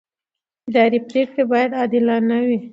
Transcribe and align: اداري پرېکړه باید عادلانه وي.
اداري 0.69 0.99
پرېکړه 1.09 1.43
باید 1.51 1.71
عادلانه 1.79 2.37
وي. 2.47 2.59